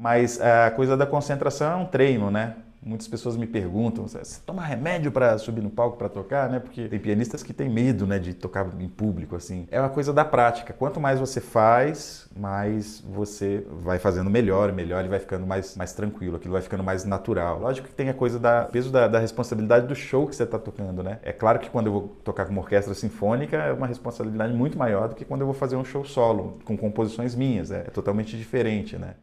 [0.00, 2.54] Mas a coisa da concentração é um treino, né?
[2.82, 6.58] Muitas pessoas me perguntam, você toma remédio para subir no palco para tocar, né?
[6.58, 9.68] Porque tem pianistas que têm medo, né, de tocar em público assim.
[9.70, 10.72] É uma coisa da prática.
[10.72, 15.92] Quanto mais você faz, mais você vai fazendo melhor, melhor e vai ficando mais, mais
[15.92, 16.36] tranquilo.
[16.36, 17.60] Aquilo vai ficando mais natural.
[17.60, 20.58] Lógico que tem a coisa da peso da, da responsabilidade do show que você está
[20.58, 21.18] tocando, né?
[21.22, 24.78] É claro que quando eu vou tocar com uma orquestra sinfônica é uma responsabilidade muito
[24.78, 27.70] maior do que quando eu vou fazer um show solo com composições minhas.
[27.70, 29.16] É, é totalmente diferente, né?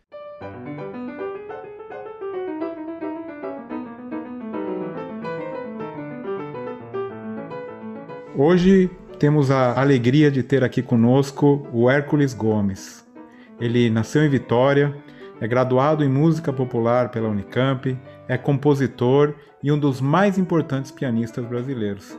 [8.39, 13.03] Hoje temos a alegria de ter aqui conosco o Hércules Gomes.
[13.59, 14.95] Ele nasceu em Vitória,
[15.41, 21.43] é graduado em música popular pela Unicamp, é compositor e um dos mais importantes pianistas
[21.45, 22.15] brasileiros.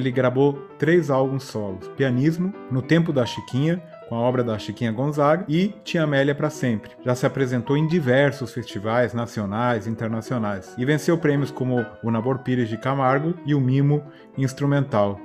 [0.00, 4.90] Ele gravou três álbuns solos: Pianismo, No Tempo da Chiquinha, com a obra da Chiquinha
[4.90, 6.92] Gonzaga, e Tia Amélia para Sempre.
[7.04, 12.38] Já se apresentou em diversos festivais nacionais e internacionais e venceu prêmios como o Nabor
[12.38, 14.02] Pires de Camargo e o Mimo
[14.38, 15.20] Instrumental.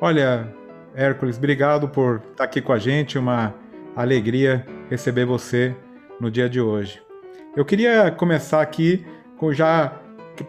[0.00, 0.52] Olha,
[0.94, 3.54] Hércules, obrigado por estar aqui com a gente, uma
[3.94, 5.76] alegria receber você
[6.20, 7.00] no dia de hoje.
[7.56, 9.92] Eu queria começar aqui com já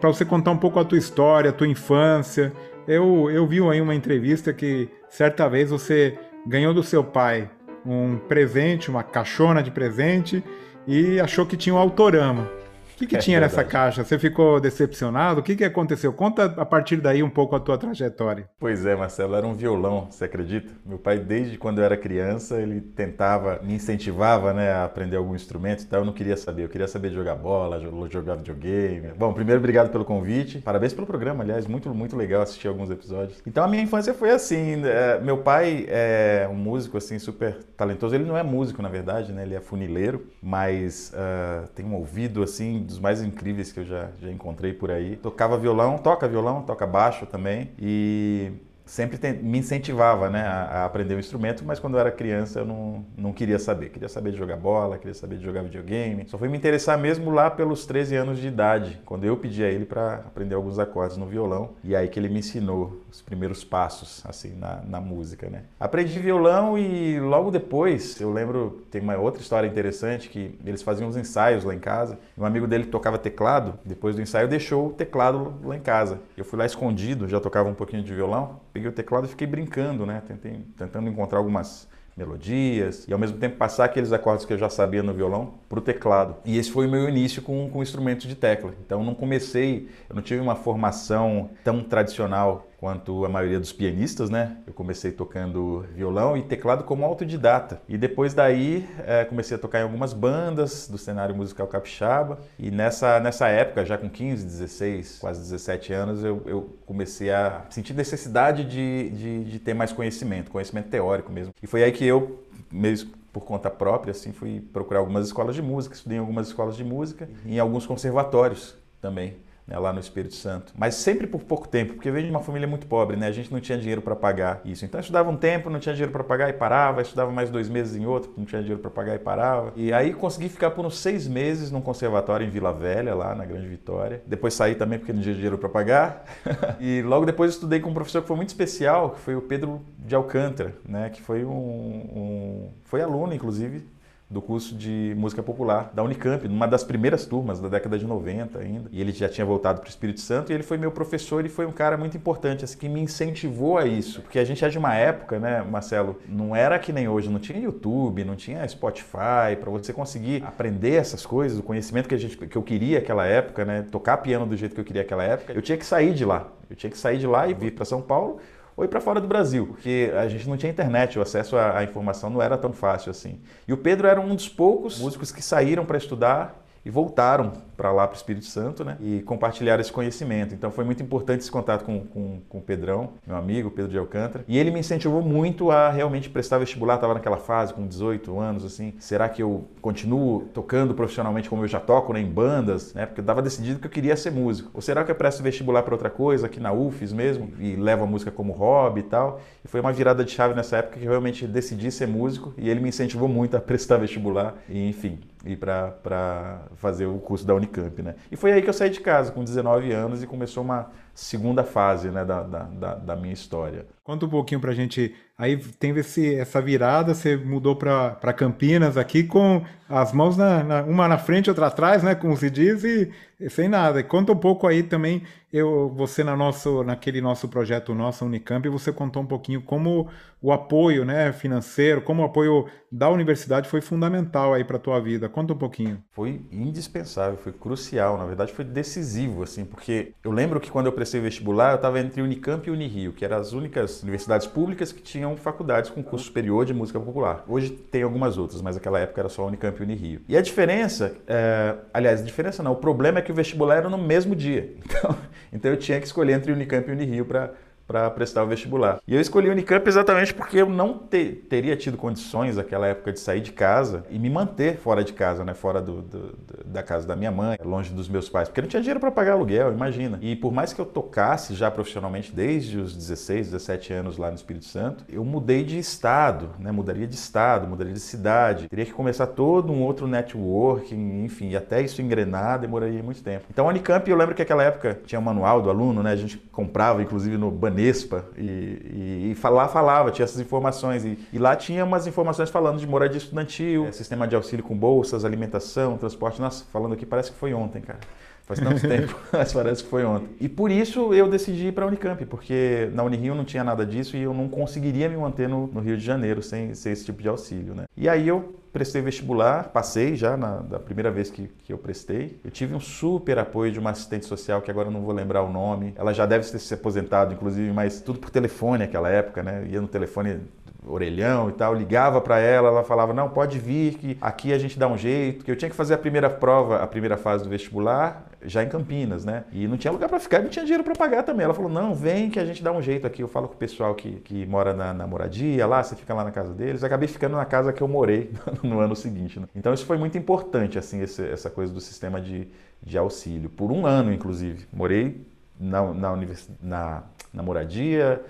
[0.00, 2.52] para você contar um pouco a tua história, a tua infância.
[2.86, 7.50] Eu, eu vi aí uma entrevista que certa vez você ganhou do seu pai
[7.84, 10.42] um presente, uma caixona de presente,
[10.86, 12.50] e achou que tinha um autorama.
[12.94, 13.56] O que, que é tinha verdade.
[13.60, 14.04] nessa caixa?
[14.04, 15.40] Você ficou decepcionado?
[15.40, 16.12] O que, que aconteceu?
[16.12, 18.48] Conta a partir daí um pouco a tua trajetória.
[18.58, 20.72] Pois é, Marcelo, era um violão, você acredita?
[20.86, 25.34] Meu pai, desde quando eu era criança, ele tentava, me incentivava né, a aprender algum
[25.34, 26.00] instrumento e tal.
[26.00, 29.08] Eu não queria saber, eu queria saber jogar bola, jogar videogame.
[29.18, 30.58] Bom, primeiro, obrigado pelo convite.
[30.58, 33.42] Parabéns pelo programa, aliás, muito, muito legal assistir alguns episódios.
[33.44, 34.76] Então, a minha infância foi assim.
[34.76, 35.18] Né?
[35.20, 38.14] Meu pai é um músico, assim, super talentoso.
[38.14, 39.42] Ele não é músico, na verdade, né?
[39.42, 44.10] Ele é funileiro, mas uh, tem um ouvido, assim, dos mais incríveis que eu já,
[44.20, 45.16] já encontrei por aí.
[45.16, 47.70] Tocava violão, toca violão, toca baixo também.
[47.78, 48.52] E
[48.84, 52.66] sempre me incentivava né, a, a, aprender o instrumento, mas quando eu era criança eu
[52.66, 53.88] não, não queria saber.
[53.88, 56.26] Queria saber de jogar bola, queria saber de jogar videogame.
[56.28, 59.68] Só fui me interessar mesmo lá pelos 13 anos de idade, quando eu pedi a
[59.68, 61.70] ele para aprender alguns acordes no violão.
[61.82, 65.48] E aí que ele me ensinou os primeiros passos assim na, na música.
[65.48, 65.62] Né?
[65.80, 71.08] Aprendi violão e logo depois, eu lembro, tem uma outra história interessante, que eles faziam
[71.08, 72.18] uns ensaios lá em casa.
[72.36, 76.20] Um amigo dele que tocava teclado, depois do ensaio deixou o teclado lá em casa.
[76.36, 79.46] Eu fui lá escondido, já tocava um pouquinho de violão peguei o teclado e fiquei
[79.46, 80.20] brincando, né?
[80.26, 84.68] Tentei, tentando encontrar algumas melodias e ao mesmo tempo passar aqueles acordes que eu já
[84.68, 86.36] sabia no violão para o teclado.
[86.44, 88.74] E esse foi o meu início com, com instrumento de tecla.
[88.84, 94.28] Então não comecei, eu não tive uma formação tão tradicional quanto a maioria dos pianistas,
[94.28, 94.58] né?
[94.66, 97.80] Eu comecei tocando violão e teclado como autodidata.
[97.88, 102.38] E depois daí é, comecei a tocar em algumas bandas do cenário musical capixaba.
[102.58, 107.64] E nessa, nessa época, já com 15, 16, quase 17 anos, eu, eu comecei a
[107.70, 111.54] sentir necessidade de, de, de ter mais conhecimento, conhecimento teórico mesmo.
[111.62, 115.62] E foi aí que eu, mesmo por conta própria, assim, fui procurar algumas escolas de
[115.62, 119.36] música, estudei em algumas escolas de música em alguns conservatórios também
[119.66, 120.72] né, lá no Espírito Santo.
[120.76, 123.26] Mas sempre por pouco tempo, porque eu venho de uma família muito pobre, né?
[123.26, 124.84] A gente não tinha dinheiro para pagar isso.
[124.84, 127.68] Então eu estudava um tempo, não tinha dinheiro para pagar e parava, estudava mais dois
[127.68, 129.72] meses em outro, não tinha dinheiro para pagar e parava.
[129.76, 133.44] E aí consegui ficar por uns seis meses num conservatório em Vila Velha, lá na
[133.44, 134.22] Grande Vitória.
[134.26, 136.24] Depois saí também porque não tinha dinheiro para pagar.
[136.78, 139.80] e logo depois estudei com um professor que foi muito especial, que foi o Pedro
[139.98, 141.08] de Alcântara, né?
[141.08, 143.84] Que foi um, um foi aluno, inclusive,
[144.28, 148.58] do curso de música popular da Unicamp, numa das primeiras turmas da década de 90
[148.58, 148.88] ainda.
[148.90, 151.48] E ele já tinha voltado para o Espírito Santo e ele foi meu professor e
[151.48, 154.22] foi um cara muito importante, assim, que me incentivou a isso.
[154.22, 157.38] Porque a gente é de uma época, né, Marcelo, não era que nem hoje, não
[157.38, 162.18] tinha YouTube, não tinha Spotify, para você conseguir aprender essas coisas, o conhecimento que, a
[162.18, 165.22] gente, que eu queria naquela época, né, tocar piano do jeito que eu queria naquela
[165.22, 166.48] época, eu tinha que sair de lá.
[166.68, 168.40] Eu tinha que sair de lá e vir para São Paulo
[168.76, 171.82] ou ir para fora do Brasil, porque a gente não tinha internet, o acesso à,
[171.84, 173.40] informação não era tão fácil assim.
[173.68, 177.90] E o Pedro era um dos poucos músicos que saíram para estudar e voltaram para
[177.90, 178.96] lá, para o Espírito Santo, né?
[179.00, 180.54] E compartilharam esse conhecimento.
[180.54, 183.98] Então foi muito importante esse contato com, com, com o Pedrão, meu amigo, Pedro de
[183.98, 184.44] Alcântara.
[184.46, 186.96] E ele me incentivou muito a realmente prestar vestibular.
[186.96, 188.94] Estava naquela fase, com 18 anos, assim.
[188.98, 192.20] Será que eu continuo tocando profissionalmente como eu já toco, né?
[192.20, 193.06] Em bandas, né?
[193.06, 194.70] Porque eu estava decidido que eu queria ser músico.
[194.74, 198.04] Ou será que eu presto vestibular para outra coisa, aqui na UFES mesmo, e levo
[198.04, 199.40] a música como hobby e tal?
[199.64, 202.54] E foi uma virada de chave nessa época que eu realmente decidi ser músico.
[202.56, 204.54] E ele me incentivou muito a prestar vestibular.
[204.68, 208.14] E, enfim, ir para fazer o curso da Unicamp, né?
[208.30, 211.62] E foi aí que eu saí de casa, com 19 anos, e começou uma segunda
[211.62, 213.86] fase né, da, da, da minha história.
[214.02, 215.14] Conta um pouquinho pra gente.
[215.36, 220.82] Aí tem esse, essa virada, você mudou para Campinas aqui com as mãos na, na,
[220.82, 222.14] uma na frente, outra atrás, né?
[222.14, 224.02] Como se diz, e, e sem nada.
[224.02, 225.22] Conta um pouco aí também,
[225.52, 230.08] eu, você na nosso, naquele nosso projeto nosso Unicamp, você contou um pouquinho como
[230.42, 235.28] o apoio né, financeiro, como o apoio da universidade foi fundamental aí para tua vida.
[235.28, 236.02] Conta um pouquinho.
[236.10, 240.92] Foi indispensável, foi crucial, na verdade foi decisivo, assim, porque eu lembro que quando eu
[240.92, 245.02] prestei vestibular, eu estava entre Unicamp e Unirio, que eram as únicas universidades públicas que
[245.02, 247.44] tinham faculdades com curso superior de música popular.
[247.48, 250.20] Hoje tem algumas outras, mas naquela época era só Unicamp e Unirio.
[250.28, 251.76] E a diferença, é...
[251.92, 254.74] aliás, a diferença não, o problema é que o vestibular era no mesmo dia.
[254.94, 255.16] Então,
[255.52, 257.52] então eu tinha que escolher entre Unicamp e Unirio para
[257.86, 259.00] para prestar o vestibular.
[259.06, 263.12] E eu escolhi o Unicamp exatamente porque eu não te, teria tido condições naquela época
[263.12, 265.54] de sair de casa e me manter fora de casa, né?
[265.54, 268.80] fora do, do, da casa da minha mãe, longe dos meus pais, porque não tinha
[268.80, 270.18] dinheiro para pagar aluguel, imagina.
[270.22, 274.36] E por mais que eu tocasse já profissionalmente desde os 16, 17 anos lá no
[274.36, 276.72] Espírito Santo, eu mudei de estado, né?
[276.72, 281.56] mudaria de estado, mudaria de cidade, teria que começar todo um outro networking, enfim, e
[281.56, 283.44] até isso engrenar demoraria muito tempo.
[283.50, 286.12] Então, a Unicamp, eu lembro que naquela época tinha um manual do aluno, né?
[286.12, 291.04] a gente comprava inclusive no Banespa e, e, e lá falava, tinha essas informações.
[291.04, 294.76] E, e, lá tinha umas informações falando de moradia estudantil, é, sistema de auxílio com
[294.76, 296.40] bolsas, alimentação, transporte.
[296.40, 298.00] Nossa, falando aqui parece que foi ontem, cara.
[298.46, 300.28] Faz tanto tempo, mas parece que foi ontem.
[300.40, 303.86] E por isso eu decidi ir para a Unicamp, porque na Unirio não tinha nada
[303.86, 307.04] disso e eu não conseguiria me manter no, no Rio de Janeiro sem, sem esse
[307.04, 307.74] tipo de auxílio.
[307.74, 307.84] Né?
[307.96, 312.38] E aí eu prestei vestibular, passei já na da primeira vez que, que eu prestei.
[312.44, 315.42] Eu tive um super apoio de uma assistente social, que agora eu não vou lembrar
[315.42, 315.94] o nome.
[315.96, 319.64] Ela já deve ter se aposentado, inclusive, mas tudo por telefone naquela época, né?
[319.70, 320.40] Ia no telefone
[320.86, 324.78] orelhão e tal, ligava para ela, ela falava: "Não, pode vir que aqui a gente
[324.78, 325.44] dá um jeito".
[325.44, 328.68] Que eu tinha que fazer a primeira prova, a primeira fase do vestibular já em
[328.68, 329.44] Campinas, né?
[329.52, 331.44] E não tinha lugar para ficar, não tinha dinheiro para pagar também.
[331.44, 333.22] Ela falou: "Não, vem que a gente dá um jeito aqui".
[333.22, 336.24] Eu falo com o pessoal que, que mora na, na moradia lá, você fica lá
[336.24, 336.82] na casa deles.
[336.82, 338.32] Eu acabei ficando na casa que eu morei
[338.62, 339.46] no ano seguinte, né?
[339.54, 342.48] Então isso foi muito importante assim esse, essa coisa do sistema de,
[342.82, 344.66] de auxílio por um ano inclusive.
[344.72, 345.26] Morei
[345.58, 346.18] na, na,
[346.62, 347.02] na,
[347.32, 348.20] na moradia,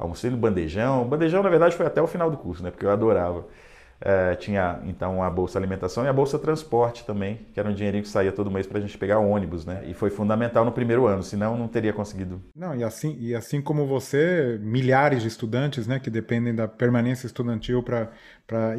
[0.00, 1.02] almocei no bandejão.
[1.02, 2.70] O bandejão, na verdade, foi até o final do curso, né?
[2.70, 3.46] Porque eu adorava.
[4.02, 8.02] É, tinha então a bolsa alimentação e a bolsa transporte também, que era um dinheirinho
[8.02, 9.84] que saía todo mês para a gente pegar ônibus, né?
[9.86, 12.40] E foi fundamental no primeiro ano, senão não teria conseguido.
[12.56, 17.26] Não, e assim, e assim como você, milhares de estudantes, né, que dependem da permanência
[17.26, 18.08] estudantil para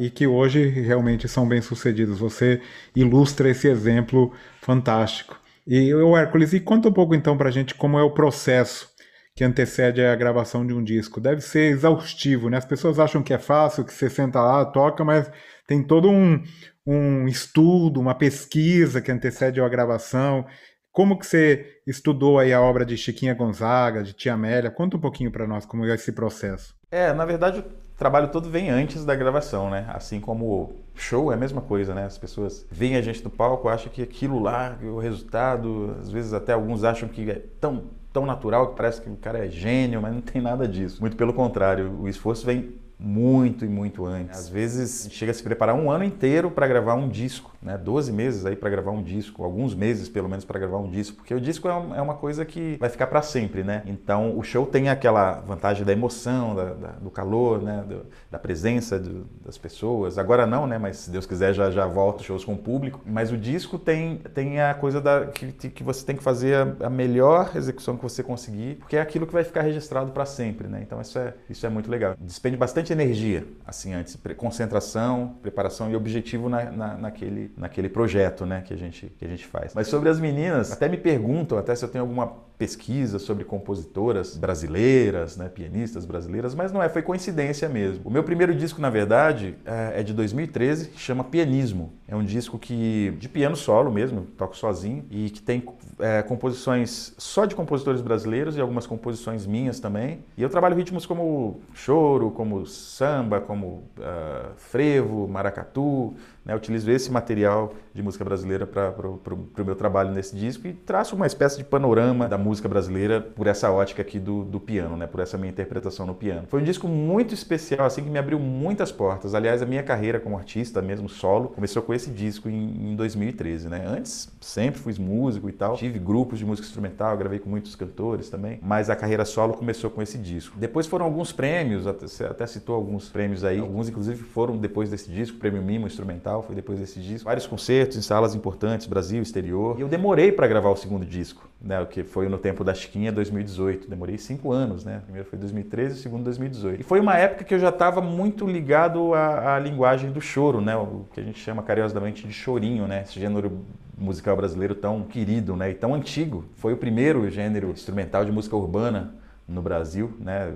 [0.00, 2.18] e que hoje realmente são bem sucedidos.
[2.18, 2.60] Você
[2.96, 5.40] ilustra esse exemplo fantástico.
[5.64, 8.91] E o Hércules, e conta um pouco então para a gente como é o processo
[9.34, 11.20] que antecede a gravação de um disco.
[11.20, 12.58] Deve ser exaustivo, né?
[12.58, 15.30] As pessoas acham que é fácil, que você senta lá, toca, mas
[15.66, 16.42] tem todo um,
[16.86, 20.44] um estudo, uma pesquisa que antecede a gravação.
[20.90, 24.70] Como que você estudou aí a obra de Chiquinha Gonzaga, de Tia Amélia?
[24.70, 26.74] Conta um pouquinho para nós como é esse processo.
[26.90, 27.64] É, na verdade, o
[27.96, 29.86] trabalho todo vem antes da gravação, né?
[29.88, 32.04] Assim como show é a mesma coisa, né?
[32.04, 36.34] As pessoas veem a gente no palco, acham que aquilo lá, o resultado, às vezes
[36.34, 40.02] até alguns acham que é tão tão natural que parece que o cara é gênio,
[40.02, 41.00] mas não tem nada disso.
[41.00, 44.38] Muito pelo contrário, o esforço vem muito e muito antes.
[44.38, 48.12] Às vezes chega a se preparar um ano inteiro para gravar um disco né, 12
[48.12, 51.32] meses aí para gravar um disco, alguns meses pelo menos para gravar um disco, porque
[51.32, 53.82] o disco é, é uma coisa que vai ficar para sempre, né?
[53.86, 58.38] Então o show tem aquela vantagem da emoção, da, da, do calor, né, do, da
[58.38, 60.18] presença do, das pessoas.
[60.18, 60.76] Agora não, né?
[60.76, 63.00] Mas se Deus quiser já já volta shows com o público.
[63.06, 66.86] Mas o disco tem tem a coisa da que, que você tem que fazer a,
[66.86, 70.66] a melhor execução que você conseguir, porque é aquilo que vai ficar registrado para sempre,
[70.66, 70.80] né?
[70.82, 72.16] Então isso é isso é muito legal.
[72.18, 78.62] Despende bastante energia, assim antes, concentração, preparação e objetivo na, na naquele naquele projeto né,
[78.62, 79.74] que, a gente, que a gente faz.
[79.74, 82.26] Mas sobre as meninas, até me perguntam até se eu tenho alguma
[82.62, 88.02] pesquisa sobre compositoras brasileiras, né, pianistas brasileiras, mas não é, foi coincidência mesmo.
[88.04, 91.92] O meu primeiro disco, na verdade, é, é de 2013, chama Pianismo.
[92.12, 95.64] É um disco que de piano solo mesmo, toco sozinho e que tem
[95.98, 100.18] é, composições só de compositores brasileiros e algumas composições minhas também.
[100.36, 106.12] E eu trabalho ritmos como choro, como samba, como uh, frevo, maracatu.
[106.44, 106.54] Né?
[106.54, 111.26] Utilizo esse material de música brasileira para o meu trabalho nesse disco e traço uma
[111.26, 115.06] espécie de panorama da música brasileira por essa ótica aqui do, do piano, né?
[115.06, 116.46] por essa minha interpretação no piano.
[116.48, 119.34] Foi um disco muito especial, assim, que me abriu muitas portas.
[119.34, 123.68] Aliás, a minha carreira como artista, mesmo solo, começou com esse disco em, em 2013.
[123.68, 123.84] Né?
[123.86, 128.28] Antes, sempre fui músico e tal, tive grupos de música instrumental, gravei com muitos cantores
[128.28, 130.58] também, mas a carreira solo começou com esse disco.
[130.58, 135.10] Depois foram alguns prêmios, até, até citou alguns prêmios aí, alguns inclusive foram depois desse
[135.10, 137.24] disco, prêmio Mimo Instrumental, foi depois desse disco.
[137.24, 139.78] Vários concertos em salas importantes, Brasil, exterior.
[139.78, 141.80] E eu demorei para gravar o segundo disco, né?
[141.80, 143.88] O que foi no tempo da Chiquinha, 2018.
[143.88, 145.00] Demorei cinco anos, né?
[145.04, 146.80] Primeiro foi 2013, o segundo 2018.
[146.80, 150.60] E foi uma época que eu já estava muito ligado à, à, linguagem do choro,
[150.60, 150.76] né?
[150.76, 153.02] O que a gente chama carinhosamente de chorinho, né?
[153.02, 153.64] Esse gênero
[153.96, 155.70] musical brasileiro tão querido, né?
[155.70, 156.44] E tão antigo.
[156.56, 159.14] Foi o primeiro gênero instrumental de música urbana
[159.52, 160.54] no Brasil, né?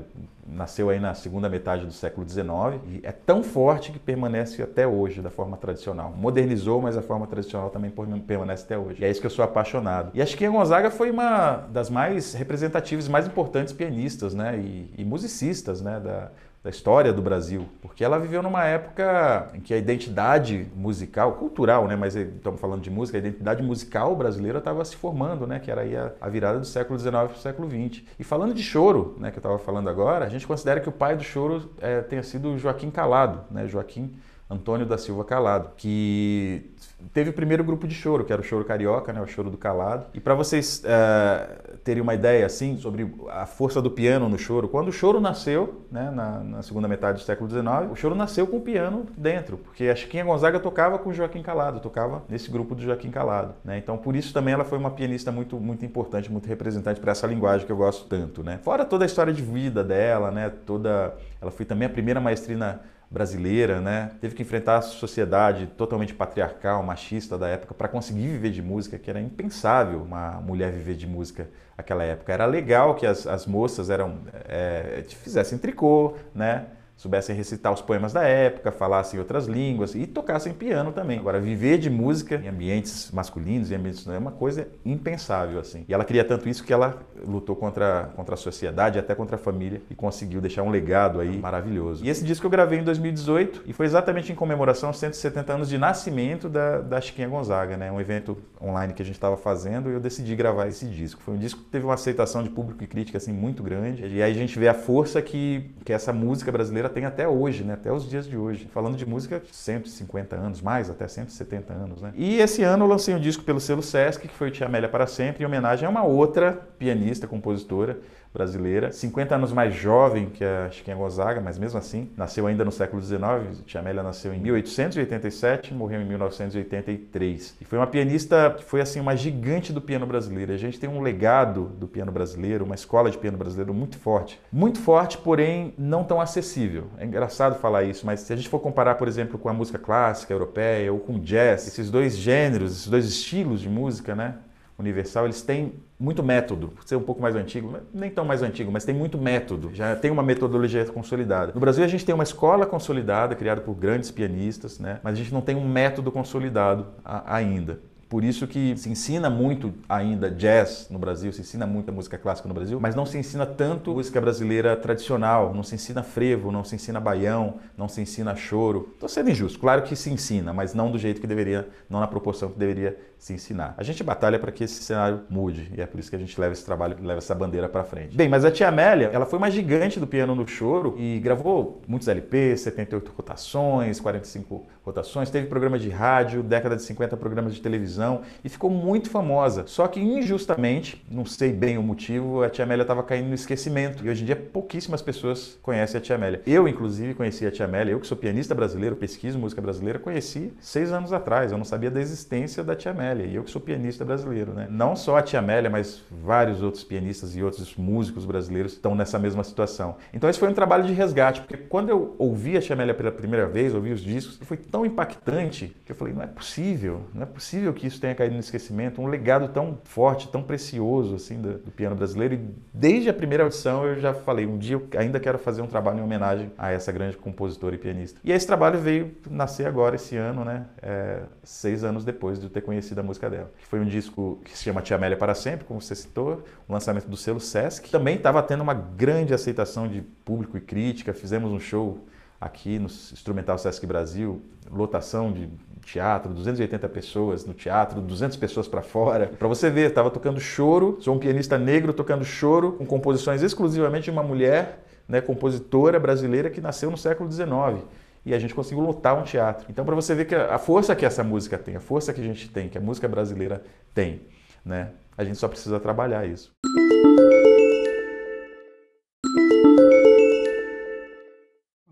[0.49, 2.47] nasceu aí na segunda metade do século XIX
[2.89, 6.13] e é tão forte que permanece até hoje da forma tradicional.
[6.17, 9.03] Modernizou, mas a forma tradicional também permanece até hoje.
[9.03, 10.11] E é isso que eu sou apaixonado.
[10.15, 15.05] E a Chiquinha Gonzaga foi uma das mais representativas, mais importantes pianistas, né, e, e
[15.05, 16.31] musicistas, né, da,
[16.63, 21.87] da história do Brasil, porque ela viveu numa época em que a identidade musical, cultural,
[21.87, 25.71] né, mas estamos falando de música, a identidade musical brasileira estava se formando, né, que
[25.71, 25.83] era
[26.21, 28.03] a, a virada do século XIX para o século XX.
[28.19, 30.93] E falando de choro, né, que eu estava falando agora, a gente considera que o
[30.93, 34.17] pai do choro é, tenha sido Joaquim Calado, né, Joaquim
[34.49, 36.71] Antônio da Silva Calado, que
[37.13, 39.57] teve o primeiro grupo de choro, que era o choro carioca, né, o choro do
[39.57, 40.07] calado.
[40.15, 44.69] E para vocês uh, terem uma ideia assim sobre a força do piano no choro,
[44.69, 48.47] quando o choro nasceu, né, na, na, segunda metade do século XIX, o choro nasceu
[48.47, 52.49] com o piano dentro, porque a Chiquinha Gonzaga tocava com o Joaquim Calado, tocava nesse
[52.49, 53.55] grupo do Joaquim Calado.
[53.65, 53.79] Né?
[53.79, 57.27] Então por isso também ela foi uma pianista muito, muito importante, muito representante para essa
[57.27, 58.45] linguagem que eu gosto tanto.
[58.45, 58.59] Né?
[58.63, 62.81] Fora toda a história de vida dela, né, toda, ela foi também a primeira maestrina
[63.11, 64.11] brasileira, né?
[64.21, 68.99] Teve que enfrentar a sociedade totalmente patriarcal, machista da época para conseguir viver de música,
[68.99, 72.33] que era impensável uma mulher viver de música naquela época.
[72.33, 76.67] Era legal que as, as moças eram é, fizessem tricô, né?
[76.97, 81.19] Soubessem recitar os poemas da época, falassem outras línguas e tocassem piano também.
[81.19, 85.85] Agora, viver de música em ambientes masculinos, em ambientes é uma coisa impensável assim.
[85.87, 89.39] E ela queria tanto isso que ela lutou contra, contra a sociedade, até contra a
[89.39, 92.05] família e conseguiu deixar um legado aí maravilhoso.
[92.05, 95.69] E esse disco eu gravei em 2018 e foi exatamente em comemoração aos 170 anos
[95.69, 97.93] de nascimento da, da Chiquinha Gonzaga, né?
[97.93, 101.21] Um evento online que a gente estava fazendo e eu decidi gravar esse disco.
[101.23, 104.07] Foi um disco que teve uma aceitação de público e crítica assim muito grande.
[104.07, 107.29] E aí a gente vê a força que, que essa música brasileira brasileira tem até
[107.29, 107.75] hoje, né?
[107.75, 108.69] até os dias de hoje.
[108.73, 112.03] Falando de música, 150 anos, mais até 170 anos.
[112.03, 112.13] Né?
[112.15, 115.07] E esse ano eu lancei um disco pelo selo Sesc, que foi Tia Amélia para
[115.07, 117.99] Sempre, em homenagem a uma outra pianista, compositora,
[118.33, 122.73] brasileira, 50 anos mais jovem que a Chiquinha Gonzaga, mas mesmo assim, nasceu ainda no
[122.73, 123.63] século XIX.
[123.65, 127.57] Tia Amélia nasceu em 1887, morreu em 1983.
[127.61, 130.53] E foi uma pianista que foi assim uma gigante do piano brasileiro.
[130.53, 134.39] A gente tem um legado do piano brasileiro, uma escola de piano brasileiro muito forte.
[134.53, 136.89] Muito forte, porém não tão acessível.
[136.99, 139.79] É engraçado falar isso, mas se a gente for comparar, por exemplo, com a música
[139.79, 144.35] clássica europeia ou com jazz, esses dois gêneros, esses dois estilos de música, né?
[144.79, 148.71] Universal, eles têm muito método, por ser um pouco mais antigo, nem tão mais antigo,
[148.71, 151.53] mas tem muito método, já tem uma metodologia consolidada.
[151.55, 155.01] No Brasil a gente tem uma escola consolidada, criada por grandes pianistas, né?
[155.03, 157.81] mas a gente não tem um método consolidado ainda.
[158.09, 162.47] Por isso que se ensina muito ainda jazz no Brasil, se ensina muita música clássica
[162.47, 166.63] no Brasil, mas não se ensina tanto música brasileira tradicional, não se ensina frevo, não
[166.63, 168.91] se ensina baião, não se ensina choro.
[168.95, 172.07] Estou sendo injusto, claro que se ensina, mas não do jeito que deveria, não na
[172.07, 173.75] proporção que deveria se ensinar.
[173.77, 176.41] A gente batalha para que esse cenário mude e é por isso que a gente
[176.41, 178.17] leva esse trabalho, leva essa bandeira para frente.
[178.17, 181.83] Bem, mas a tia Amélia, ela foi uma gigante do piano no choro e gravou
[181.89, 187.61] muitos LPs, 78 rotações, 45 rotações, teve programa de rádio, década de 50 programas de
[187.61, 187.96] televisão
[188.45, 189.65] e ficou muito famosa.
[189.67, 194.05] Só que injustamente, não sei bem o motivo, a tia Amélia estava caindo no esquecimento
[194.05, 196.43] e hoje em dia pouquíssimas pessoas conhecem a tia Amélia.
[196.47, 200.53] Eu, inclusive, conheci a tia Amélia, eu que sou pianista brasileiro, pesquiso música brasileira, conheci
[200.61, 201.53] seis anos atrás.
[201.53, 202.87] Eu não sabia da existência da tia.
[202.97, 204.67] Amélia, e eu que sou pianista brasileiro, né?
[204.71, 209.19] Não só a Tia Amélia, mas vários outros pianistas e outros músicos brasileiros estão nessa
[209.19, 209.97] mesma situação.
[210.13, 213.13] Então esse foi um trabalho de resgate, porque quando eu ouvi a Tia Amélia pela
[213.13, 217.23] primeira vez, ouvi os discos, foi tão impactante que eu falei, não é possível, não
[217.23, 221.41] é possível que isso tenha caído no esquecimento, um legado tão forte, tão precioso assim
[221.41, 222.35] do, do piano brasileiro.
[222.35, 222.41] E
[222.73, 226.01] desde a primeira audição eu já falei, um dia eu ainda quero fazer um trabalho
[226.01, 228.21] em homenagem a essa grande compositora e pianista.
[228.25, 230.67] E esse trabalho veio nascer agora esse ano, né?
[230.83, 233.51] É, seis anos depois de eu ter conhecido da música dela.
[233.59, 236.73] Que foi um disco que se chama Tia Amélia para Sempre, como você citou, o
[236.73, 237.91] lançamento do selo Sesc.
[237.91, 241.13] Também estava tendo uma grande aceitação de público e crítica.
[241.13, 241.99] Fizemos um show
[242.41, 245.49] aqui no Instrumental Sesc Brasil, lotação de
[245.85, 249.29] teatro, 280 pessoas no teatro, 200 pessoas para fora.
[249.39, 254.05] Para você ver, estava tocando choro, sou um pianista negro tocando choro, com composições exclusivamente
[254.05, 257.85] de uma mulher, né, compositora brasileira que nasceu no século XIX
[258.27, 259.67] e a gente conseguiu lotar um teatro.
[259.71, 262.25] Então, para você ver que a força que essa música tem, a força que a
[262.25, 263.63] gente tem, que a música brasileira
[263.95, 264.23] tem,
[264.65, 264.91] né?
[265.17, 266.53] A gente só precisa trabalhar isso.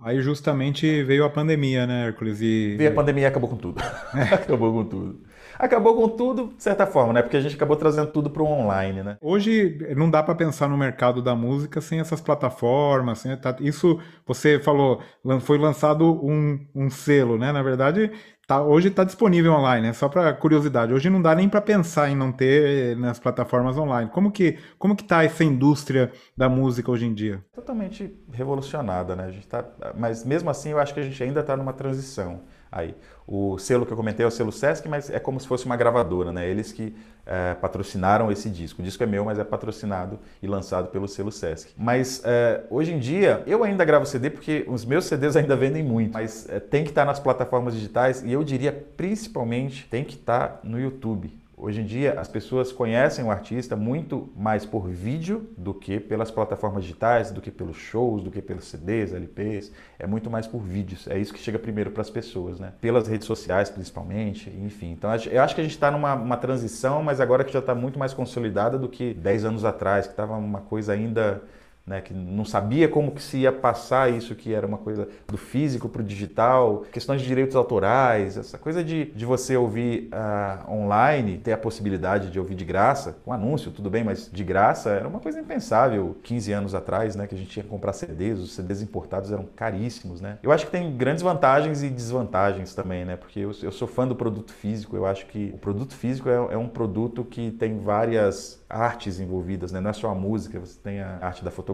[0.04, 2.38] Aí justamente veio a pandemia, né, Hércules?
[2.42, 2.76] E...
[2.76, 3.80] Veio a pandemia e acabou com tudo.
[4.30, 5.20] acabou com tudo.
[5.58, 7.22] Acabou com tudo, de certa forma, né?
[7.22, 9.16] Porque a gente acabou trazendo tudo para o online, né?
[9.18, 13.20] Hoje não dá para pensar no mercado da música sem essas plataformas.
[13.20, 15.00] Sem, tá, isso você falou,
[15.40, 17.50] foi lançado um, um selo, né?
[17.50, 18.10] Na verdade,
[18.46, 20.92] Tá, hoje está disponível online, é só para curiosidade.
[20.92, 24.10] Hoje não dá nem para pensar em não ter nas plataformas online.
[24.10, 27.42] Como que como que está essa indústria da música hoje em dia?
[27.54, 29.24] Totalmente revolucionada, né?
[29.24, 29.64] A gente tá,
[29.96, 32.42] mas mesmo assim eu acho que a gente ainda está numa transição
[32.74, 32.94] aí.
[33.26, 35.76] O selo que eu comentei é o selo Sesc, mas é como se fosse uma
[35.76, 36.46] gravadora, né?
[36.46, 38.82] Eles que é, patrocinaram esse disco.
[38.82, 41.72] O disco é meu, mas é patrocinado e lançado pelo selo Sesc.
[41.78, 45.82] Mas é, hoje em dia, eu ainda gravo CD porque os meus CDs ainda vendem
[45.82, 50.16] muito, mas é, tem que estar nas plataformas digitais e eu diria principalmente tem que
[50.16, 51.32] estar no YouTube.
[51.64, 56.30] Hoje em dia, as pessoas conhecem o artista muito mais por vídeo do que pelas
[56.30, 59.72] plataformas digitais, do que pelos shows, do que pelos CDs, LPs.
[59.98, 61.08] É muito mais por vídeos.
[61.08, 62.74] É isso que chega primeiro para as pessoas, né?
[62.82, 64.92] Pelas redes sociais, principalmente, enfim.
[64.92, 67.98] Então, eu acho que a gente está numa transição, mas agora que já está muito
[67.98, 71.44] mais consolidada do que 10 anos atrás, que estava uma coisa ainda
[71.86, 75.36] né, que não sabia como que se ia passar isso, que era uma coisa do
[75.36, 80.72] físico para o digital, questões de direitos autorais, essa coisa de, de você ouvir uh,
[80.72, 84.90] online, ter a possibilidade de ouvir de graça, um anúncio, tudo bem, mas de graça
[84.90, 88.38] era uma coisa impensável 15 anos atrás, né, que a gente tinha que comprar CDs,
[88.38, 90.38] os CDs importados eram caríssimos, né.
[90.42, 94.08] Eu acho que tem grandes vantagens e desvantagens também, né, porque eu, eu sou fã
[94.08, 97.78] do produto físico, eu acho que o produto físico é, é um produto que tem
[97.78, 99.80] várias artes envolvidas, né?
[99.80, 101.73] não é só a música, você tem a arte da fotografia,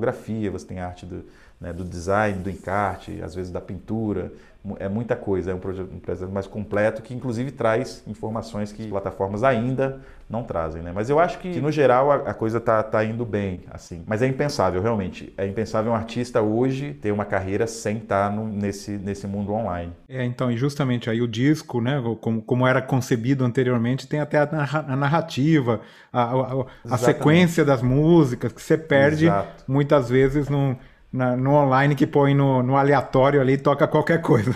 [0.51, 1.25] você tem a arte do,
[1.61, 4.33] né, do design, do encarte, às vezes da pintura,
[4.79, 8.89] é muita coisa, é um projeto, um projeto mais completo que inclusive traz informações que
[8.89, 10.93] plataformas ainda não trazem, né?
[10.95, 14.05] Mas eu acho que, que no geral a, a coisa tá, tá indo bem, assim.
[14.07, 15.33] Mas é impensável, realmente.
[15.37, 19.53] É impensável um artista hoje ter uma carreira sem estar tá no, nesse, nesse mundo
[19.53, 19.93] online.
[20.09, 24.39] É, então, e justamente aí o disco, né, como, como era concebido anteriormente, tem até
[24.39, 25.81] a, narrativa,
[26.13, 29.65] a, a, a sequência das músicas que você perde Exato.
[29.91, 30.77] Muitas vezes num
[31.13, 34.55] na, no online que põe no, no, aleatório ali e toca qualquer coisa.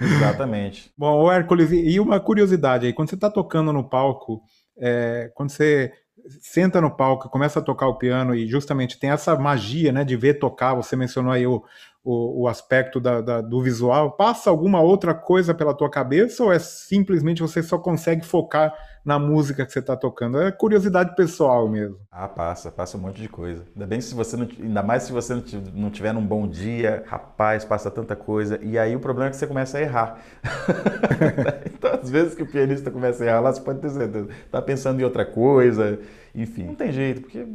[0.00, 0.90] Exatamente.
[0.98, 4.42] Bom, o Hércules, e uma curiosidade aí, quando você está tocando no palco,
[4.76, 5.92] é, quando você
[6.40, 10.16] senta no palco, começa a tocar o piano e justamente tem essa magia né, de
[10.16, 11.62] ver tocar, você mencionou aí o,
[12.04, 16.52] o, o aspecto da, da, do visual, passa alguma outra coisa pela tua cabeça ou
[16.52, 20.40] é simplesmente você só consegue focar na música que você está tocando.
[20.40, 21.98] É curiosidade pessoal mesmo.
[22.10, 23.64] Ah, passa, passa um monte de coisa.
[23.74, 25.42] Ainda bem se você não, ainda mais se você
[25.74, 28.58] não tiver num bom dia, rapaz, passa tanta coisa.
[28.62, 30.22] E aí o problema é que você começa a errar.
[31.66, 34.62] então, às vezes que o pianista começa a errar, lá você pode ter certeza, tá
[34.62, 35.98] pensando em outra coisa,
[36.34, 37.46] enfim, não tem jeito, porque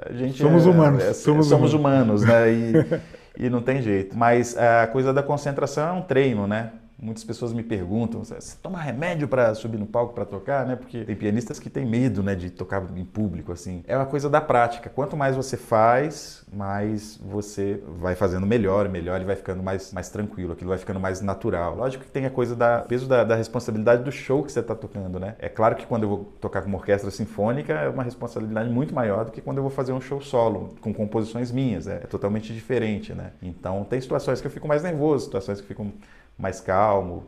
[0.00, 2.52] a gente somos é, humanos, é, somos, somos humanos, humanos né?
[2.52, 4.16] E, e não tem jeito.
[4.16, 6.72] Mas a coisa da concentração é um treino, né?
[7.04, 10.74] Muitas pessoas me perguntam, você toma remédio para subir no palco para tocar, né?
[10.74, 13.84] Porque tem pianistas que têm medo, né, de tocar em público assim.
[13.86, 14.88] É uma coisa da prática.
[14.88, 20.08] Quanto mais você faz, mais você vai fazendo melhor, melhor e vai ficando mais, mais
[20.08, 21.76] tranquilo, aquilo vai ficando mais natural.
[21.76, 24.74] Lógico que tem a coisa da peso da, da responsabilidade do show que você está
[24.74, 25.36] tocando, né?
[25.38, 28.94] É claro que quando eu vou tocar com uma orquestra sinfônica é uma responsabilidade muito
[28.94, 31.86] maior do que quando eu vou fazer um show solo com composições minhas.
[31.86, 33.32] É, é totalmente diferente, né?
[33.42, 35.92] Então tem situações que eu fico mais nervoso, situações que eu fico
[36.38, 37.26] mais calmo.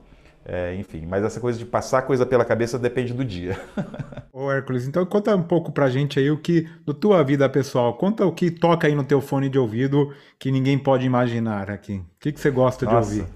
[0.48, 3.58] É, enfim, mas essa coisa de passar coisa pela cabeça depende do dia.
[4.32, 7.94] Ô Hércules, então conta um pouco pra gente aí o que, do tua vida pessoal,
[7.94, 11.94] conta o que toca aí no teu fone de ouvido que ninguém pode imaginar aqui.
[11.94, 13.32] O que, que você gosta Nossa, de ouvir?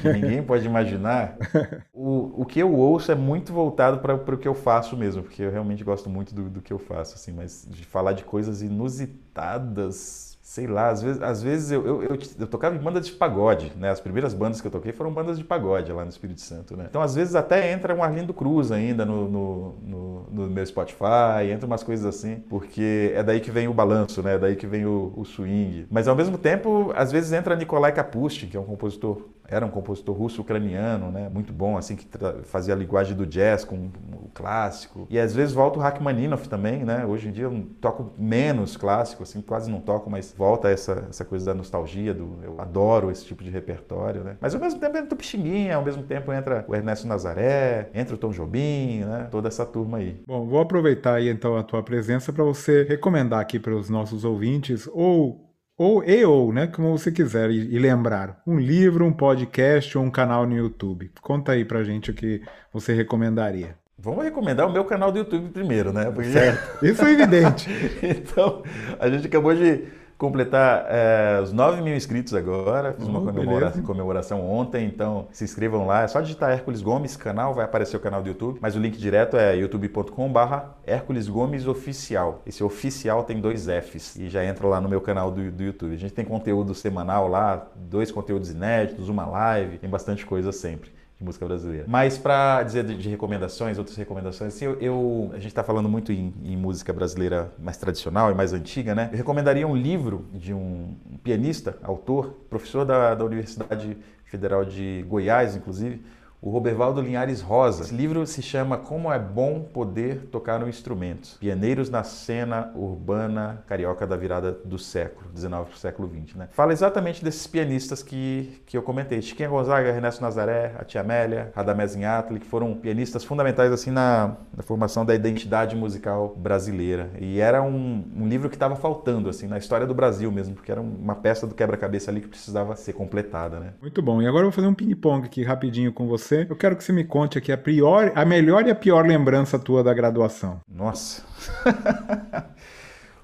[0.00, 1.36] Que ninguém pode imaginar.
[1.92, 5.42] O, o que eu ouço é muito voltado para o que eu faço mesmo, porque
[5.42, 8.62] eu realmente gosto muito do, do que eu faço, assim, mas de falar de coisas
[8.62, 13.12] inusitadas sei lá, às vezes, às vezes eu, eu, eu, eu, tocava em bandas de
[13.12, 13.90] pagode, né?
[13.90, 16.86] As primeiras bandas que eu toquei foram bandas de pagode lá no Espírito Santo, né?
[16.88, 21.50] Então, às vezes, até entra um Arlindo Cruz ainda no, no, no, no meu Spotify,
[21.52, 24.36] entra umas coisas assim, porque é daí que vem o balanço, né?
[24.36, 25.86] É daí que vem o, o swing.
[25.90, 29.70] Mas, ao mesmo tempo, às vezes entra Nikolai Kapustin, que é um compositor era um
[29.70, 31.28] compositor russo-ucraniano, né?
[31.32, 32.06] Muito bom, assim, que
[32.44, 35.06] fazia a linguagem do jazz com o clássico.
[35.08, 37.04] E às vezes volta o Rachmaninoff também, né?
[37.06, 41.24] Hoje em dia eu toco menos clássico, assim, quase não toco, mas volta essa, essa
[41.24, 44.36] coisa da nostalgia, do, eu adoro esse tipo de repertório, né?
[44.40, 48.14] Mas ao mesmo tempo entra o Pixinguinha, ao mesmo tempo entra o Ernesto Nazaré, entra
[48.14, 49.26] o Tom Jobim, né?
[49.28, 50.22] Toda essa turma aí.
[50.24, 54.24] Bom, vou aproveitar aí então a tua presença para você recomendar aqui para os nossos
[54.24, 55.44] ouvintes ou
[55.76, 60.04] ou e ou, né, como você quiser e, e, lembrar, um livro, um podcast ou
[60.04, 61.10] um canal no YouTube.
[61.20, 62.40] Conta aí pra gente o que
[62.72, 63.76] você recomendaria.
[63.98, 66.10] Vamos recomendar o meu canal do YouTube primeiro, né?
[66.10, 66.30] Porque...
[66.30, 66.84] Certo.
[66.84, 67.68] Isso é evidente.
[68.00, 68.62] então,
[68.98, 69.84] a gente acabou de
[70.18, 72.94] completar é, os 9 mil inscritos agora.
[72.94, 73.82] Fiz uma Oh, comemora- beleza.
[73.82, 76.02] comemoração ontem, então se inscrevam lá.
[76.02, 78.58] É só digitar Hércules Gomes, canal, vai aparecer o canal do YouTube.
[78.60, 82.42] Mas o link direto é youtube.com/barra Hércules Gomes Oficial.
[82.46, 85.94] Esse oficial tem dois Fs e já entra lá no meu canal do, do YouTube.
[85.94, 90.90] A gente tem conteúdo semanal lá, dois conteúdos inéditos, uma live, tem bastante coisa sempre
[91.18, 91.84] de música brasileira.
[91.88, 95.88] Mas para dizer de, de recomendações, outras recomendações, assim, eu, eu- a gente está falando
[95.88, 99.08] muito em, em música brasileira mais tradicional e mais antiga, né?
[99.12, 105.56] Eu recomendaria um livro de um pianista, autor, professor da, da Universidade Federal de Goiás,
[105.56, 106.02] inclusive,
[106.46, 107.82] o Robervaldo Linhares Rosa.
[107.82, 111.36] Esse livro se chama Como é Bom Poder Tocar um Instrumento.
[111.40, 116.38] Pianeiros na cena urbana carioca da virada do século, 19 para o século 20.
[116.38, 116.48] Né?
[116.52, 119.20] Fala exatamente desses pianistas que, que eu comentei.
[119.20, 124.36] Chiquinha Gonzaga, Ernesto Nazaré, a Tia Amélia, Radamés Inhatli, que foram pianistas fundamentais assim na,
[124.56, 127.10] na formação da identidade musical brasileira.
[127.18, 130.70] E era um, um livro que estava faltando assim na história do Brasil mesmo, porque
[130.70, 133.58] era uma peça do quebra-cabeça ali que precisava ser completada.
[133.58, 133.72] Né?
[133.82, 134.22] Muito bom.
[134.22, 136.35] E agora eu vou fazer um ping-pong aqui rapidinho com você.
[136.48, 139.58] Eu quero que você me conte aqui a, pior, a melhor e a pior lembrança
[139.58, 140.60] tua da graduação.
[140.68, 141.22] Nossa.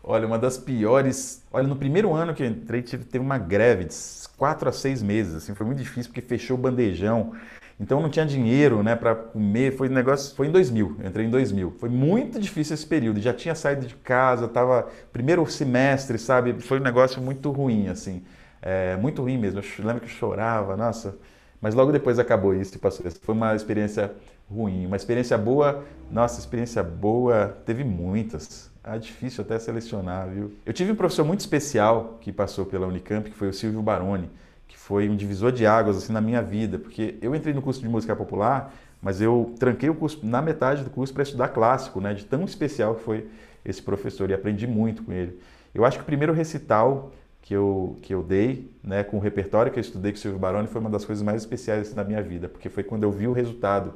[0.02, 1.44] Olha, uma das piores.
[1.52, 3.94] Olha, no primeiro ano que eu entrei, tive, teve uma greve de
[4.36, 5.34] quatro a seis meses.
[5.34, 7.32] Assim, foi muito difícil porque fechou o bandejão.
[7.78, 9.76] Então não tinha dinheiro, né, para comer.
[9.76, 10.34] Foi um negócio.
[10.34, 10.96] Foi em 2000.
[11.00, 11.74] Eu entrei em 2000.
[11.78, 13.20] Foi muito difícil esse período.
[13.20, 16.60] Já tinha saído de casa, tava primeiro semestre, sabe?
[16.60, 18.24] Foi um negócio muito ruim, assim.
[18.60, 19.60] É, muito ruim mesmo.
[19.60, 21.16] Eu lembro que eu chorava, nossa.
[21.62, 23.06] Mas logo depois acabou isso e passou.
[23.06, 24.12] Essa Foi uma experiência
[24.50, 24.84] ruim.
[24.84, 28.68] Uma experiência boa, nossa, experiência boa, teve muitas.
[28.82, 30.52] Ah, difícil até selecionar, viu?
[30.66, 34.28] Eu tive um professor muito especial que passou pela Unicamp, que foi o Silvio Baroni,
[34.66, 37.80] que foi um divisor de águas assim na minha vida, porque eu entrei no curso
[37.80, 42.00] de música popular, mas eu tranquei o curso na metade do curso para estudar clássico,
[42.00, 42.12] né?
[42.12, 43.28] De tão especial que foi
[43.64, 45.38] esse professor e aprendi muito com ele.
[45.72, 49.70] Eu acho que o primeiro recital que eu, que eu dei, né, com o repertório
[49.70, 52.22] que eu estudei com o Silvio Baroni, foi uma das coisas mais especiais da minha
[52.22, 53.94] vida, porque foi quando eu vi o resultado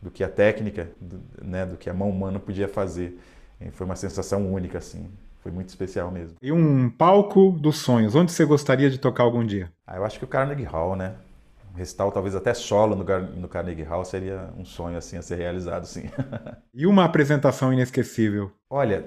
[0.00, 3.18] do que a técnica, do, né, do que a mão humana podia fazer.
[3.60, 5.08] E foi uma sensação única, assim.
[5.40, 6.36] Foi muito especial mesmo.
[6.40, 8.14] E um palco dos sonhos.
[8.14, 9.70] Onde você gostaria de tocar algum dia?
[9.86, 11.14] Ah, eu acho que o Carnegie Hall, né?
[11.72, 13.04] Um recital talvez até solo no,
[13.36, 16.04] no Carnegie Hall seria um sonho assim a ser realizado, sim.
[16.72, 18.50] E uma apresentação inesquecível?
[18.70, 19.04] Olha,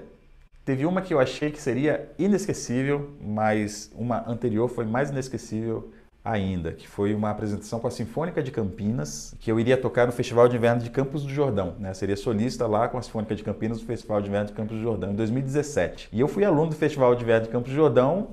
[0.68, 5.90] teve uma que eu achei que seria inesquecível, mas uma anterior foi mais inesquecível
[6.22, 10.12] ainda, que foi uma apresentação com a Sinfônica de Campinas, que eu iria tocar no
[10.12, 11.94] Festival de Inverno de Campos do Jordão, né?
[11.94, 14.82] Seria solista lá com a Sinfônica de Campinas no Festival de Inverno de Campos do
[14.82, 16.10] Jordão em 2017.
[16.12, 18.28] E eu fui aluno do Festival de Inverno de Campos do Jordão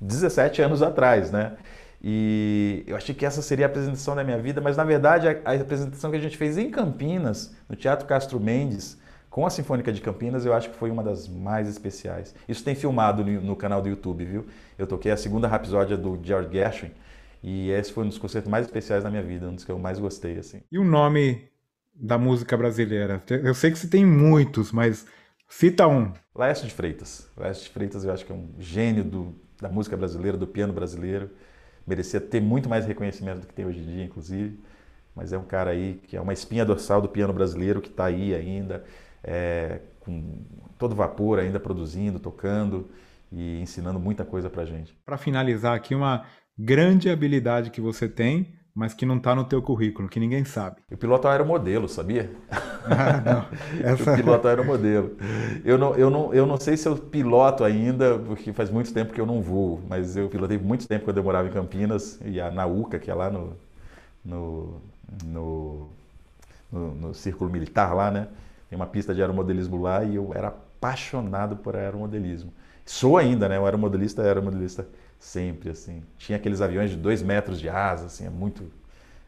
[0.00, 1.54] 17 anos atrás, né?
[2.00, 5.32] E eu achei que essa seria a apresentação da minha vida, mas na verdade a,
[5.44, 8.96] a apresentação que a gente fez em Campinas, no Teatro Castro Mendes,
[9.30, 12.34] com a Sinfônica de Campinas, eu acho que foi uma das mais especiais.
[12.48, 14.46] Isso tem filmado no, no canal do YouTube, viu?
[14.76, 16.90] Eu toquei a segunda rapsódia do George Gershwin
[17.42, 19.78] e esse foi um dos concertos mais especiais da minha vida, um dos que eu
[19.78, 20.62] mais gostei, assim.
[20.70, 21.48] E o nome
[21.94, 23.22] da música brasileira?
[23.28, 25.06] Eu sei que você tem muitos, mas
[25.48, 26.12] cita um.
[26.34, 27.28] Laércio de Freitas.
[27.36, 30.72] Laércio de Freitas eu acho que é um gênio do, da música brasileira, do piano
[30.72, 31.30] brasileiro.
[31.86, 34.60] Merecia ter muito mais reconhecimento do que tem hoje em dia, inclusive.
[35.14, 38.06] Mas é um cara aí que é uma espinha dorsal do piano brasileiro que está
[38.06, 38.84] aí ainda,
[39.22, 40.44] é, com
[40.78, 42.88] todo vapor ainda produzindo, tocando
[43.30, 44.96] e ensinando muita coisa pra gente.
[45.04, 46.24] Para finalizar aqui, uma
[46.58, 50.76] grande habilidade que você tem, mas que não está no teu currículo, que ninguém sabe.
[50.90, 52.30] Eu piloto aeromodelo, sabia?
[52.82, 53.46] Ah, não.
[53.86, 54.12] Essa...
[54.12, 55.14] Eu piloto aeromodelo.
[55.62, 59.12] Eu não, eu, não, eu não sei se eu piloto ainda, porque faz muito tempo
[59.12, 62.40] que eu não voo, mas eu pilotei muito tempo quando eu morava em Campinas, e
[62.40, 63.54] a Nauca, que é lá no,
[64.24, 64.80] no,
[65.22, 65.90] no,
[66.72, 68.28] no, no Círculo Militar lá, né?
[68.70, 72.52] Tem uma pista de aeromodelismo lá e eu era apaixonado por aeromodelismo.
[72.86, 73.58] Sou ainda, né?
[73.60, 76.02] Um aeromodelista, aeromodelista sempre, assim.
[76.16, 78.62] Tinha aqueles aviões de dois metros de asa, assim, é muito...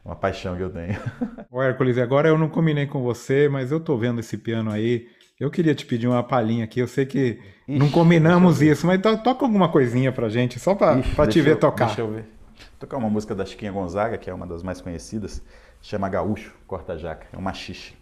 [0.05, 0.98] É uma paixão que eu tenho.
[1.50, 5.07] Ô Hércules, agora eu não combinei com você, mas eu tô vendo esse piano aí.
[5.38, 6.81] Eu queria te pedir uma palhinha aqui.
[6.81, 10.59] Eu sei que Ixi, não combinamos eu isso, mas to- toca alguma coisinha pra gente,
[10.59, 11.87] só pra, Ixi, pra te ver eu- tocar.
[11.87, 12.22] Deixa eu ver.
[12.22, 15.40] Vou tocar uma música da Chiquinha Gonzaga, que é uma das mais conhecidas,
[15.81, 17.94] chama Gaúcho, Corta Jaca, é um machixe.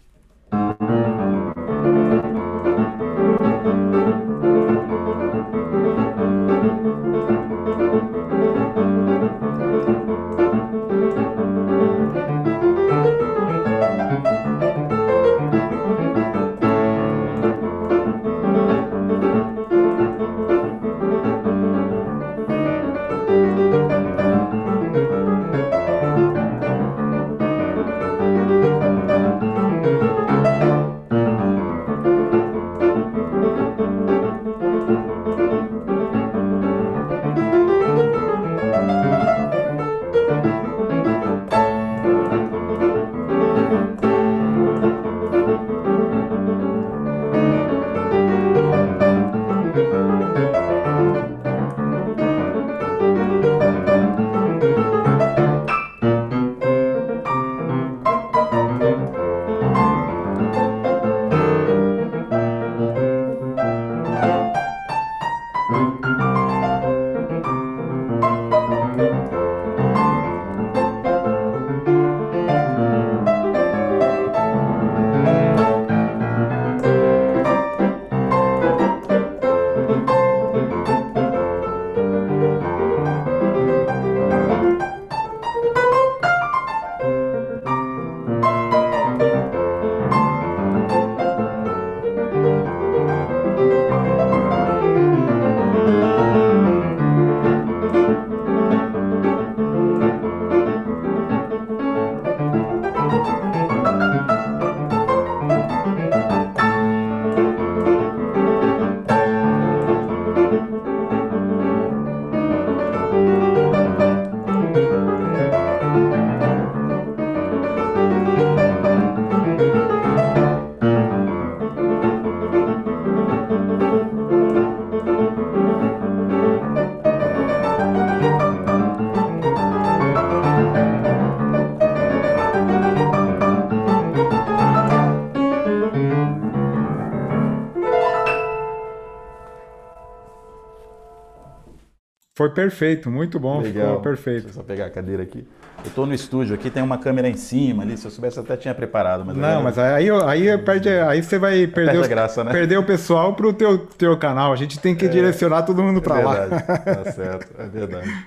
[142.41, 143.87] Foi perfeito, muito bom, Legal.
[143.89, 144.43] ficou perfeito.
[144.45, 145.47] Deixa eu só pegar a cadeira aqui.
[145.83, 147.95] Eu estou no estúdio aqui, tem uma câmera em cima ali.
[147.97, 149.23] Se eu soubesse, eu até tinha preparado.
[149.23, 152.51] Mas Não, mas aí, aí, perde, aí você vai perder, Perde os- graça, né?
[152.51, 154.51] perder o pessoal pro teu, teu canal.
[154.51, 156.33] A gente tem que direcionar todo mundo É para lá.
[156.33, 158.25] verdade, tá certo, é verdade.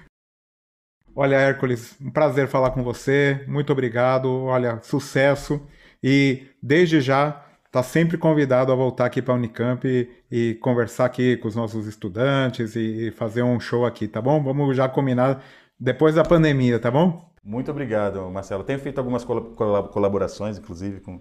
[1.17, 3.45] Olha, Hércules, um prazer falar com você.
[3.49, 4.29] Muito obrigado.
[4.45, 5.61] Olha, sucesso.
[6.03, 7.44] E desde já
[7.75, 11.57] está sempre convidado a voltar aqui para a Unicamp e, e conversar aqui com os
[11.57, 14.41] nossos estudantes e, e fazer um show aqui, tá bom?
[14.41, 15.43] Vamos já combinar
[15.79, 17.29] depois da pandemia, tá bom?
[17.43, 18.63] Muito obrigado, Marcelo.
[18.63, 21.21] Tenho feito algumas cola- cola- colaborações, inclusive, com,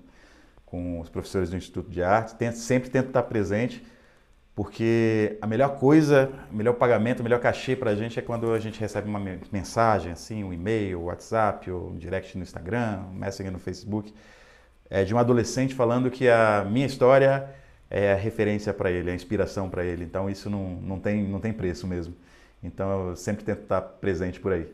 [0.64, 2.36] com os professores do Instituto de Arte.
[2.36, 3.84] Tento- sempre tento estar presente,
[4.54, 8.54] porque a melhor coisa, o melhor pagamento, o melhor cachê para a gente é quando
[8.54, 12.44] a gente recebe uma me- mensagem, assim, um e-mail, um WhatsApp, ou um direct no
[12.44, 14.14] Instagram, um Messenger no Facebook,
[14.94, 17.50] é, de um adolescente falando que a minha história
[17.90, 20.04] é a referência para ele, a inspiração para ele.
[20.04, 22.14] Então isso não, não, tem, não tem preço mesmo.
[22.64, 24.72] Então eu sempre tento estar presente por aí.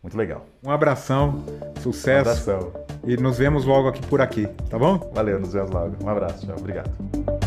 [0.00, 0.46] Muito legal.
[0.62, 1.44] Um abração,
[1.76, 2.72] Um sucesso abração.
[3.04, 5.10] e nos vemos logo aqui por aqui, tá bom?
[5.12, 5.96] Valeu, nos vemos logo.
[6.04, 6.54] Um abraço, tchau.
[6.56, 7.45] Obrigado.